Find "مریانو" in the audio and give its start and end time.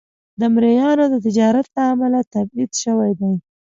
0.53-1.05